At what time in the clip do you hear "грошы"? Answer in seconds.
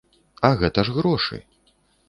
0.97-1.41